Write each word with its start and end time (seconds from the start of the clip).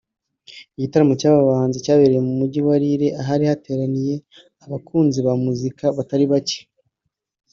Igitaramo 0.77 1.13
cy’aba 1.19 1.49
bahanzi 1.49 1.77
cyabereye 1.85 2.21
mu 2.27 2.33
mujyi 2.39 2.59
wa 2.67 2.75
Lille 2.81 3.07
ahari 3.21 3.43
hateraniye 3.51 4.15
abakunzi 4.65 5.19
ba 5.25 5.33
muzika 5.43 5.85
batari 5.97 6.25
bake 6.31 6.59